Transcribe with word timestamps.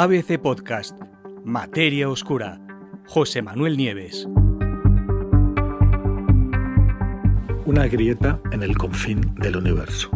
ABC 0.00 0.38
Podcast, 0.38 0.96
Materia 1.44 2.08
Oscura, 2.08 2.60
José 3.08 3.42
Manuel 3.42 3.76
Nieves. 3.76 4.28
Una 7.66 7.88
grieta 7.88 8.40
en 8.52 8.62
el 8.62 8.78
confín 8.78 9.34
del 9.40 9.56
universo. 9.56 10.08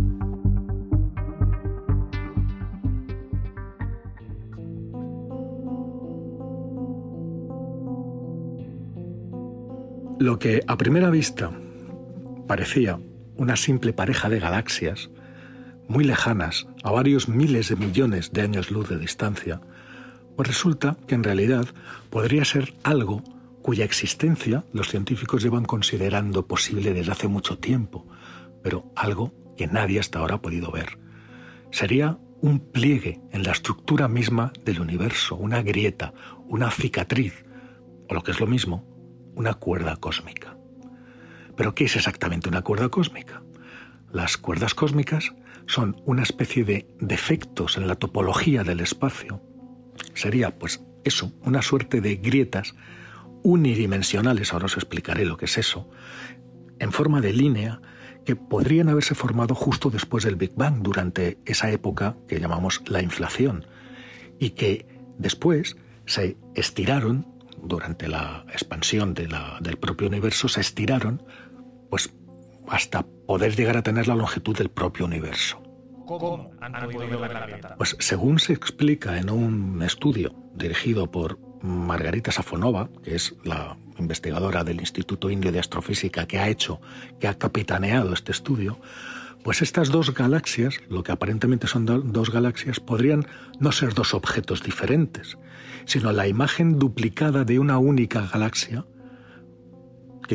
Lo 10.21 10.39
que 10.39 10.63
a 10.65 10.77
primera 10.77 11.11
vista 11.11 11.51
parecía 12.47 13.01
una 13.35 13.57
simple 13.57 13.93
pareja 13.93 14.29
de 14.29 14.39
galaxias, 14.39 15.11
muy 15.89 16.05
lejanas, 16.05 16.67
a 16.83 16.91
varios 16.91 17.29
miles 17.29 17.69
de 17.69 17.77
millones 17.77 18.33
de 18.33 18.43
años 18.43 18.71
luz 18.71 18.89
de 18.89 18.99
distancia, 18.99 19.61
pues 20.37 20.49
resulta 20.49 20.97
que 21.07 21.15
en 21.15 21.25
realidad 21.25 21.67
podría 22.11 22.45
ser 22.45 22.75
algo 22.83 23.23
cuya 23.63 23.85
existencia 23.85 24.65
los 24.73 24.89
científicos 24.89 25.43
llevan 25.43 25.65
considerando 25.65 26.47
posible 26.47 26.93
desde 26.93 27.13
hace 27.13 27.29
mucho 27.29 27.59
tiempo, 27.59 28.07
pero 28.63 28.91
algo 28.97 29.33
que 29.57 29.67
nadie 29.67 30.01
hasta 30.01 30.19
ahora 30.19 30.37
ha 30.37 30.43
podido 30.43 30.71
ver. 30.71 30.99
Sería 31.71 32.19
un 32.41 32.59
pliegue 32.59 33.21
en 33.31 33.45
la 33.45 33.53
estructura 33.53 34.09
misma 34.09 34.53
del 34.65 34.81
universo, 34.81 35.37
una 35.37 35.63
grieta, 35.63 36.13
una 36.49 36.71
cicatriz, 36.71 37.45
o 38.09 38.15
lo 38.15 38.23
que 38.23 38.33
es 38.33 38.41
lo 38.41 38.47
mismo, 38.47 38.85
una 39.37 39.55
cuerda 39.55 39.97
cósmica. 39.97 40.57
¿Pero 41.57 41.75
qué 41.75 41.85
es 41.85 41.97
exactamente 41.97 42.49
una 42.49 42.63
cuerda 42.63 42.89
cósmica? 42.89 43.43
Las 44.11 44.37
cuerdas 44.37 44.75
cósmicas 44.75 45.33
son 45.67 46.01
una 46.05 46.23
especie 46.23 46.65
de 46.65 46.87
defectos 47.01 47.77
en 47.77 47.87
la 47.87 47.97
topología 47.97 48.65
del 48.65 48.81
espacio. 48.81 49.43
Sería, 50.15 50.59
pues, 50.59 50.85
eso, 51.05 51.33
una 51.43 51.63
suerte 51.63 52.01
de 52.01 52.17
grietas 52.17 52.75
unidimensionales, 53.43 54.53
ahora 54.53 54.67
os 54.67 54.77
explicaré 54.77 55.25
lo 55.25 55.37
que 55.37 55.47
es 55.47 55.59
eso, 55.59 55.89
en 56.79 56.93
forma 56.93 57.21
de 57.21 57.33
línea 57.33 57.81
que 58.25 58.37
podrían 58.37 58.89
haberse 58.89 59.15
formado 59.15 59.55
justo 59.55 59.91
después 59.91 60.25
del 60.25 60.37
Big 60.37 60.55
Bang, 60.55 60.83
durante 60.83 61.39
esa 61.45 61.71
época 61.71 62.17
que 62.29 62.39
llamamos 62.39 62.83
la 62.87 63.03
inflación, 63.03 63.67
y 64.39 64.51
que 64.51 64.87
después 65.19 65.77
se 66.07 66.37
estiraron, 66.55 67.27
durante 67.63 68.09
la 68.09 68.45
expansión 68.49 69.15
del 69.15 69.77
propio 69.79 70.09
universo, 70.09 70.49
se 70.49 70.61
estiraron, 70.61 71.23
pues 71.91 72.13
hasta 72.69 73.05
poder 73.27 73.57
llegar 73.57 73.77
a 73.77 73.83
tener 73.83 74.09
la 74.09 74.15
longitud 74.15 74.57
del 74.57 74.71
propio 74.71 75.07
universo. 75.07 75.63
¿Cómo 76.07 76.51
han 76.61 76.73
podido 76.91 77.21
ver 77.21 77.75
Pues 77.79 77.97
según 78.01 78.39
se 78.39 78.53
explica 78.53 79.19
en 79.19 79.31
un 79.31 79.83
estudio 79.83 80.35
dirigido 80.55 81.11
por 81.11 81.39
Margarita 81.63 82.33
Safonova, 82.33 82.91
que 83.03 83.15
es 83.15 83.35
la 83.45 83.79
investigadora 83.99 84.65
del 84.65 84.81
Instituto 84.81 85.31
Indio 85.31 85.53
de 85.53 85.61
Astrofísica 85.61 86.27
que 86.27 86.39
ha 86.39 86.49
hecho, 86.49 86.81
que 87.21 87.29
ha 87.29 87.39
capitaneado 87.39 88.13
este 88.13 88.33
estudio, 88.33 88.81
pues 89.45 89.63
estas 89.63 89.89
dos 89.89 90.15
galaxias, 90.15 90.81
lo 90.89 91.03
que 91.03 91.13
aparentemente 91.13 91.67
son 91.67 91.85
dos 91.87 92.31
galaxias, 92.31 92.81
podrían 92.81 93.27
no 93.59 93.73
ser 93.73 93.95
dos 93.95 94.15
objetos 94.15 94.63
diferentes, 94.63 95.37
sino 95.85 96.13
la 96.13 96.29
imagen 96.29 96.79
duplicada 96.79 97.45
de 97.45 97.59
una 97.59 97.79
única 97.79 98.29
galaxia 98.33 98.85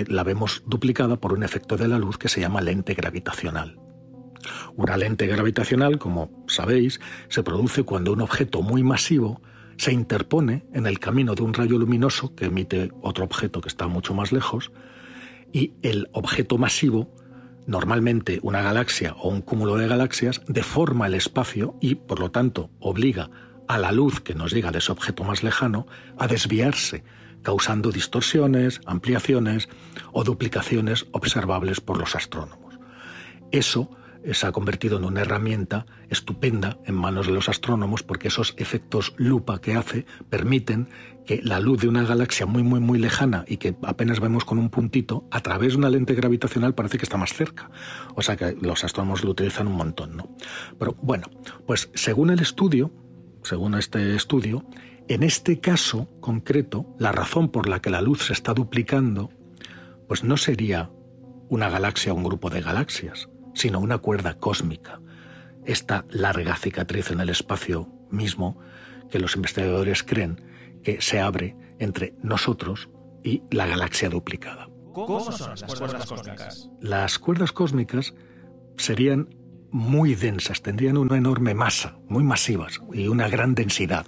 la 0.07 0.23
vemos 0.23 0.63
duplicada 0.65 1.17
por 1.17 1.33
un 1.33 1.43
efecto 1.43 1.77
de 1.77 1.87
la 1.87 1.99
luz 1.99 2.17
que 2.17 2.29
se 2.29 2.41
llama 2.41 2.61
lente 2.61 2.93
gravitacional. 2.93 3.79
Una 4.75 4.97
lente 4.97 5.27
gravitacional, 5.27 5.97
como 5.97 6.45
sabéis, 6.47 6.99
se 7.29 7.43
produce 7.43 7.83
cuando 7.83 8.13
un 8.13 8.21
objeto 8.21 8.61
muy 8.61 8.83
masivo 8.83 9.41
se 9.77 9.93
interpone 9.93 10.65
en 10.73 10.87
el 10.87 10.99
camino 10.99 11.35
de 11.35 11.43
un 11.43 11.53
rayo 11.53 11.77
luminoso 11.77 12.35
que 12.35 12.45
emite 12.45 12.91
otro 13.01 13.25
objeto 13.25 13.61
que 13.61 13.69
está 13.69 13.87
mucho 13.87 14.13
más 14.13 14.31
lejos 14.31 14.71
y 15.53 15.73
el 15.81 16.09
objeto 16.13 16.57
masivo, 16.57 17.13
normalmente 17.67 18.39
una 18.41 18.61
galaxia 18.61 19.13
o 19.13 19.29
un 19.29 19.41
cúmulo 19.41 19.75
de 19.77 19.87
galaxias, 19.87 20.41
deforma 20.47 21.07
el 21.07 21.13
espacio 21.13 21.75
y, 21.79 21.95
por 21.95 22.19
lo 22.19 22.31
tanto, 22.31 22.69
obliga 22.79 23.29
a 23.67 23.77
la 23.77 23.91
luz 23.91 24.19
que 24.21 24.33
nos 24.33 24.51
llega 24.51 24.71
de 24.71 24.79
ese 24.79 24.91
objeto 24.91 25.23
más 25.23 25.43
lejano 25.43 25.87
a 26.17 26.27
desviarse 26.27 27.03
causando 27.43 27.91
distorsiones, 27.91 28.81
ampliaciones 28.85 29.69
o 30.11 30.23
duplicaciones 30.23 31.07
observables 31.11 31.81
por 31.81 31.97
los 31.97 32.15
astrónomos. 32.15 32.79
Eso 33.51 33.89
se 34.33 34.47
ha 34.47 34.51
convertido 34.51 34.97
en 34.97 35.05
una 35.05 35.21
herramienta 35.21 35.85
estupenda 36.09 36.77
en 36.85 36.95
manos 36.95 37.27
de 37.27 37.33
los 37.33 37.49
astrónomos 37.49 38.03
porque 38.03 38.27
esos 38.27 38.53
efectos 38.57 39.13
lupa 39.17 39.61
que 39.61 39.75
hace 39.75 40.05
permiten 40.29 40.89
que 41.25 41.41
la 41.43 41.59
luz 41.59 41.81
de 41.81 41.87
una 41.87 42.03
galaxia 42.03 42.45
muy 42.45 42.63
muy 42.63 42.79
muy 42.79 42.99
lejana 42.99 43.43
y 43.47 43.57
que 43.57 43.75
apenas 43.83 44.19
vemos 44.19 44.45
con 44.45 44.57
un 44.57 44.69
puntito, 44.69 45.27
a 45.31 45.41
través 45.41 45.73
de 45.73 45.79
una 45.79 45.89
lente 45.89 46.13
gravitacional 46.13 46.73
parece 46.73 46.97
que 46.97 47.03
está 47.03 47.17
más 47.17 47.33
cerca. 47.33 47.69
O 48.15 48.21
sea 48.21 48.35
que 48.35 48.55
los 48.61 48.83
astrónomos 48.83 49.23
lo 49.23 49.31
utilizan 49.31 49.67
un 49.67 49.75
montón, 49.75 50.15
¿no? 50.17 50.35
Pero 50.79 50.95
bueno, 51.01 51.27
pues 51.65 51.89
según 51.93 52.29
el 52.29 52.39
estudio, 52.39 52.91
según 53.43 53.75
este 53.75 54.15
estudio, 54.15 54.65
en 55.07 55.23
este 55.23 55.59
caso 55.59 56.09
concreto, 56.19 56.85
la 56.99 57.11
razón 57.11 57.49
por 57.49 57.69
la 57.69 57.81
que 57.81 57.89
la 57.89 58.01
luz 58.01 58.25
se 58.25 58.33
está 58.33 58.53
duplicando, 58.53 59.29
pues 60.07 60.23
no 60.23 60.35
sería 60.37 60.91
una 61.49 61.69
galaxia 61.69 62.11
o 62.11 62.15
un 62.15 62.23
grupo 62.23 62.49
de 62.49 62.61
galaxias, 62.61 63.29
sino 63.53 63.79
una 63.79 63.99
cuerda 63.99 64.37
cósmica, 64.37 64.99
esta 65.65 66.05
larga 66.09 66.55
cicatriz 66.55 67.11
en 67.11 67.21
el 67.21 67.29
espacio 67.29 67.87
mismo 68.11 68.59
que 69.09 69.19
los 69.19 69.35
investigadores 69.35 70.03
creen 70.03 70.41
que 70.83 71.01
se 71.01 71.19
abre 71.19 71.55
entre 71.79 72.13
nosotros 72.21 72.89
y 73.23 73.43
la 73.51 73.65
galaxia 73.65 74.09
duplicada. 74.09 74.69
¿Cómo 74.93 75.31
son 75.31 75.51
las 75.51 75.63
cuerdas 75.75 76.05
cósmicas? 76.05 76.69
Las 76.81 77.19
cuerdas 77.19 77.51
cósmicas 77.51 78.13
serían 78.77 79.29
muy 79.71 80.15
densas, 80.15 80.61
tendrían 80.61 80.97
una 80.97 81.17
enorme 81.17 81.53
masa, 81.53 81.97
muy 82.07 82.23
masivas 82.23 82.81
y 82.93 83.07
una 83.07 83.27
gran 83.29 83.53
densidad 83.55 84.07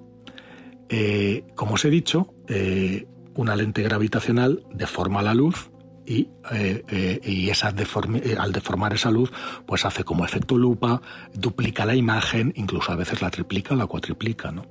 Eh, 0.93 1.45
como 1.55 1.75
os 1.75 1.85
he 1.85 1.89
dicho, 1.89 2.33
eh, 2.49 3.07
una 3.35 3.55
lente 3.55 3.81
gravitacional 3.81 4.65
deforma 4.73 5.21
la 5.21 5.33
luz 5.33 5.71
y, 6.05 6.27
eh, 6.51 7.21
esa 7.49 7.69
al 7.69 8.51
deformar 8.51 8.93
esa 8.93 9.09
luz, 9.09 9.31
pues 9.65 9.85
hace 9.85 10.03
como 10.03 10.25
efecto 10.25 10.57
lupa, 10.57 11.01
duplica 11.33 11.85
la 11.85 11.95
imagen, 11.95 12.51
incluso 12.57 12.91
a 12.91 12.97
veces 12.97 13.21
la 13.21 13.31
triplica 13.31 13.73
o 13.73 13.77
la 13.77 13.87
cuatriplica. 13.87 14.51
¿no? 14.51 14.65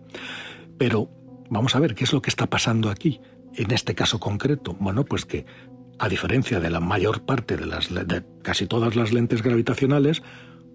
Pero 0.77 1.09
vamos 1.49 1.75
a 1.75 1.81
ver 1.81 1.95
qué 1.95 2.05
es 2.05 2.13
lo 2.13 2.21
que 2.21 2.29
está 2.29 2.47
pasando 2.49 2.91
aquí, 2.91 3.23
en 3.55 3.71
este 3.71 3.95
caso 3.95 4.21
concreto. 4.21 4.77
Bueno, 4.79 5.07
pues 5.07 5.25
que 5.25 5.47
a 5.99 6.09
diferencia 6.11 6.61
de 6.61 6.69
la 6.69 6.81
mayor 6.81 7.23
parte 7.23 7.57
de, 7.57 7.65
las, 7.65 7.89
casi 8.43 8.67
todas 8.67 8.95
las 8.95 9.15
lentes 9.15 9.43
gravitacionales, 9.43 10.23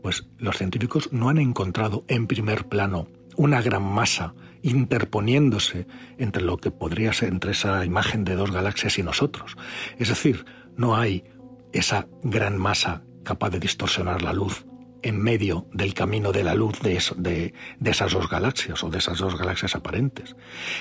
pues 0.02 0.28
los 0.40 0.58
científicos 0.58 1.10
no 1.12 1.30
han 1.30 1.38
encontrado 1.38 2.04
en 2.08 2.26
primer 2.26 2.68
plano 2.68 3.08
una 3.38 3.62
gran 3.62 3.84
masa 3.84 4.34
interponiéndose 4.62 5.88
entre 6.18 6.42
lo 6.42 6.58
que 6.58 6.72
podría 6.72 7.14
ser 7.14 7.30
entre 7.30 7.52
esa 7.52 7.86
imagen 7.86 8.24
de 8.24 8.36
dos 8.36 8.52
galaxias 8.52 8.98
y 8.98 9.04
nosotros. 9.04 9.56
Es 9.98 10.10
decir, 10.10 10.46
no 10.76 10.96
hay 10.96 11.24
esa 11.72 12.08
gran 12.24 12.58
masa 12.58 13.04
capaz 13.24 13.50
de 13.52 13.60
distorsionar 13.60 14.22
la 14.22 14.34
luz 14.34 14.66
en 15.02 15.22
medio 15.22 15.68
del 15.72 15.94
camino 15.94 16.32
de 16.32 16.44
la 16.44 16.56
luz 16.56 16.80
de, 16.82 17.54
esas 17.84 18.12
dos 18.12 18.28
galaxias 18.28 18.84
o 18.84 18.90
de 18.90 18.98
esas 18.98 19.20
dos 19.20 19.38
galaxias 19.38 19.76
aparentes. 19.76 20.36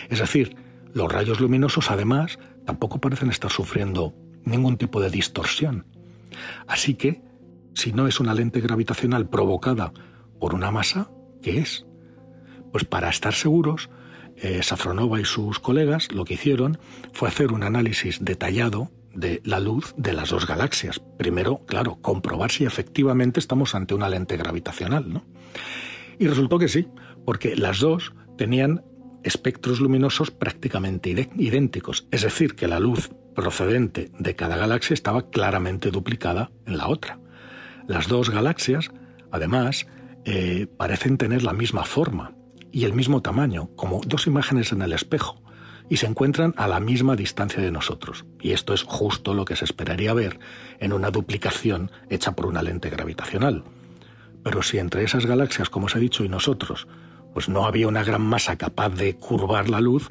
Es 0.08 0.18
decir, 0.18 0.56
los 0.94 1.12
rayos 1.12 1.40
luminosos 1.40 1.90
además 1.90 2.38
tampoco 2.64 3.00
parecen 3.00 3.30
estar 3.30 3.50
sufriendo 3.50 4.14
ningún 4.44 4.78
tipo 4.78 5.00
de 5.00 5.10
distorsión. 5.10 5.86
Así 6.66 6.94
que 6.94 7.22
si 7.74 7.92
no 7.92 8.06
es 8.06 8.18
una 8.18 8.32
lente 8.32 8.60
gravitacional 8.60 9.28
provocada 9.28 9.92
por 10.40 10.54
una 10.54 10.70
masa, 10.70 11.10
¿qué 11.42 11.58
es? 11.58 11.84
Pues 12.74 12.84
para 12.84 13.08
estar 13.08 13.34
seguros, 13.34 13.88
eh, 14.34 14.60
Safronova 14.64 15.20
y 15.20 15.24
sus 15.24 15.60
colegas 15.60 16.10
lo 16.10 16.24
que 16.24 16.34
hicieron 16.34 16.76
fue 17.12 17.28
hacer 17.28 17.52
un 17.52 17.62
análisis 17.62 18.18
detallado 18.24 18.90
de 19.14 19.40
la 19.44 19.60
luz 19.60 19.94
de 19.96 20.12
las 20.12 20.30
dos 20.30 20.44
galaxias. 20.44 21.00
Primero, 21.16 21.60
claro, 21.66 22.00
comprobar 22.02 22.50
si 22.50 22.64
efectivamente 22.64 23.38
estamos 23.38 23.76
ante 23.76 23.94
una 23.94 24.08
lente 24.08 24.36
gravitacional, 24.36 25.08
¿no? 25.08 25.24
Y 26.18 26.26
resultó 26.26 26.58
que 26.58 26.66
sí, 26.66 26.88
porque 27.24 27.54
las 27.54 27.78
dos 27.78 28.12
tenían 28.36 28.84
espectros 29.22 29.78
luminosos 29.78 30.32
prácticamente 30.32 31.10
idénticos, 31.10 32.08
es 32.10 32.22
decir, 32.22 32.56
que 32.56 32.66
la 32.66 32.80
luz 32.80 33.12
procedente 33.36 34.10
de 34.18 34.34
cada 34.34 34.56
galaxia 34.56 34.94
estaba 34.94 35.30
claramente 35.30 35.92
duplicada 35.92 36.50
en 36.66 36.76
la 36.76 36.88
otra. 36.88 37.20
Las 37.86 38.08
dos 38.08 38.30
galaxias, 38.30 38.90
además, 39.30 39.86
eh, 40.24 40.66
parecen 40.76 41.18
tener 41.18 41.44
la 41.44 41.52
misma 41.52 41.84
forma 41.84 42.34
y 42.74 42.84
el 42.86 42.92
mismo 42.92 43.22
tamaño, 43.22 43.70
como 43.76 44.00
dos 44.04 44.26
imágenes 44.26 44.72
en 44.72 44.82
el 44.82 44.92
espejo, 44.92 45.40
y 45.88 45.98
se 45.98 46.06
encuentran 46.06 46.54
a 46.56 46.66
la 46.66 46.80
misma 46.80 47.14
distancia 47.14 47.62
de 47.62 47.70
nosotros. 47.70 48.24
Y 48.40 48.50
esto 48.50 48.74
es 48.74 48.82
justo 48.82 49.32
lo 49.32 49.44
que 49.44 49.54
se 49.54 49.64
esperaría 49.64 50.12
ver 50.12 50.40
en 50.80 50.92
una 50.92 51.12
duplicación 51.12 51.92
hecha 52.10 52.32
por 52.32 52.46
una 52.46 52.64
lente 52.64 52.90
gravitacional. 52.90 53.62
Pero 54.42 54.60
si 54.64 54.78
entre 54.78 55.04
esas 55.04 55.24
galaxias, 55.24 55.70
como 55.70 55.86
os 55.86 55.94
he 55.94 56.00
dicho, 56.00 56.24
y 56.24 56.28
nosotros, 56.28 56.88
pues 57.32 57.48
no 57.48 57.64
había 57.64 57.86
una 57.86 58.02
gran 58.02 58.22
masa 58.22 58.56
capaz 58.56 58.88
de 58.88 59.14
curvar 59.14 59.70
la 59.70 59.80
luz, 59.80 60.10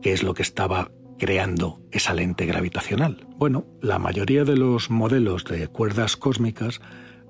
¿qué 0.00 0.14
es 0.14 0.22
lo 0.22 0.32
que 0.32 0.42
estaba 0.42 0.90
creando 1.18 1.82
esa 1.92 2.14
lente 2.14 2.46
gravitacional? 2.46 3.26
Bueno, 3.36 3.66
la 3.82 3.98
mayoría 3.98 4.44
de 4.44 4.56
los 4.56 4.88
modelos 4.88 5.44
de 5.44 5.68
cuerdas 5.68 6.16
cósmicas 6.16 6.80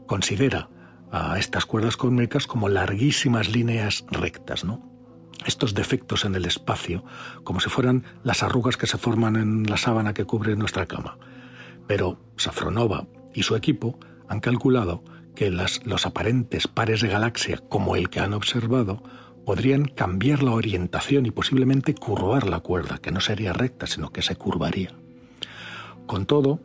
considera 0.06 0.68
a 1.14 1.38
estas 1.38 1.64
cuerdas 1.64 1.96
cósmicas 1.96 2.49
como 2.49 2.69
larguísimas 2.69 3.49
líneas 3.49 4.05
rectas, 4.11 4.64
¿no? 4.64 4.82
Estos 5.46 5.72
defectos 5.72 6.25
en 6.25 6.34
el 6.34 6.44
espacio, 6.44 7.05
como 7.44 7.61
si 7.61 7.70
fueran 7.70 8.02
las 8.25 8.43
arrugas 8.43 8.76
que 8.76 8.88
se 8.88 8.99
forman 8.99 9.37
en 9.37 9.62
la 9.70 9.76
sábana 9.76 10.12
que 10.12 10.25
cubre 10.25 10.56
nuestra 10.56 10.87
cama. 10.87 11.16
Pero 11.87 12.19
Safronova 12.37 13.06
y 13.32 13.44
su 13.44 13.55
equipo 13.55 13.96
han 14.28 14.40
calculado 14.40 15.05
que 15.37 15.52
los 15.52 16.05
aparentes 16.05 16.66
pares 16.66 17.00
de 17.00 17.08
galaxia, 17.08 17.58
como 17.69 17.94
el 17.94 18.11
que 18.11 18.19
han 18.19 18.34
observado, 18.34 19.00
podrían 19.46 19.84
cambiar 19.84 20.43
la 20.43 20.50
orientación 20.52 21.26
y 21.26 21.31
posiblemente 21.31 21.94
curvar 21.94 22.49
la 22.49 22.58
cuerda, 22.58 22.99
que 22.99 23.12
no 23.12 23.20
sería 23.20 23.52
recta, 23.52 23.87
sino 23.87 24.11
que 24.11 24.22
se 24.22 24.34
curvaría. 24.34 24.90
Con 26.06 26.26
todo, 26.26 26.58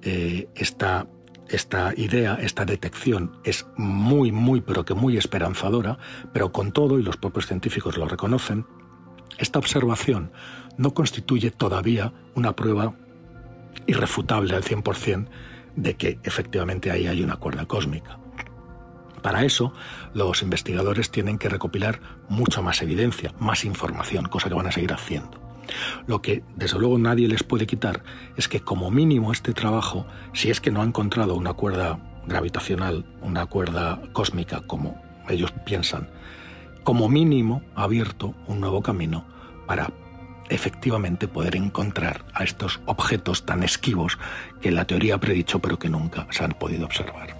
eh, 0.00 0.48
esta, 0.54 1.06
esta 1.50 1.92
idea, 1.96 2.34
esta 2.40 2.64
detección 2.64 3.32
es 3.44 3.66
muy, 3.76 4.32
muy, 4.32 4.60
pero 4.60 4.84
que 4.84 4.94
muy 4.94 5.16
esperanzadora, 5.16 5.98
pero 6.32 6.52
con 6.52 6.72
todo, 6.72 6.98
y 6.98 7.02
los 7.02 7.16
propios 7.16 7.46
científicos 7.46 7.96
lo 7.96 8.06
reconocen, 8.06 8.66
esta 9.38 9.58
observación 9.58 10.32
no 10.76 10.94
constituye 10.94 11.50
todavía 11.50 12.12
una 12.34 12.54
prueba 12.54 12.94
irrefutable 13.86 14.54
al 14.54 14.62
100% 14.62 15.28
de 15.76 15.94
que 15.94 16.18
efectivamente 16.22 16.90
ahí 16.90 17.06
hay 17.06 17.22
una 17.22 17.36
cuerda 17.36 17.66
cósmica. 17.66 18.18
Para 19.22 19.44
eso, 19.44 19.74
los 20.14 20.42
investigadores 20.42 21.10
tienen 21.10 21.38
que 21.38 21.48
recopilar 21.48 22.00
mucha 22.28 22.62
más 22.62 22.80
evidencia, 22.80 23.34
más 23.38 23.64
información, 23.64 24.26
cosa 24.26 24.48
que 24.48 24.54
van 24.54 24.66
a 24.66 24.72
seguir 24.72 24.92
haciendo. 24.92 25.49
Lo 26.06 26.22
que, 26.22 26.42
desde 26.56 26.78
luego, 26.78 26.98
nadie 26.98 27.28
les 27.28 27.42
puede 27.42 27.66
quitar 27.66 28.02
es 28.36 28.48
que, 28.48 28.60
como 28.60 28.90
mínimo, 28.90 29.32
este 29.32 29.52
trabajo, 29.52 30.06
si 30.32 30.50
es 30.50 30.60
que 30.60 30.70
no 30.70 30.82
ha 30.82 30.84
encontrado 30.84 31.34
una 31.34 31.52
cuerda 31.52 31.98
gravitacional, 32.26 33.04
una 33.22 33.46
cuerda 33.46 34.00
cósmica, 34.12 34.62
como 34.66 35.00
ellos 35.28 35.52
piensan, 35.64 36.08
como 36.84 37.08
mínimo 37.08 37.62
ha 37.74 37.84
abierto 37.84 38.34
un 38.46 38.60
nuevo 38.60 38.82
camino 38.82 39.24
para 39.66 39.92
efectivamente 40.48 41.28
poder 41.28 41.56
encontrar 41.56 42.24
a 42.34 42.42
estos 42.44 42.80
objetos 42.86 43.46
tan 43.46 43.62
esquivos 43.62 44.18
que 44.60 44.72
la 44.72 44.84
teoría 44.84 45.14
ha 45.14 45.20
predicho 45.20 45.60
pero 45.60 45.78
que 45.78 45.88
nunca 45.88 46.26
se 46.30 46.44
han 46.44 46.52
podido 46.52 46.86
observar. 46.86 47.39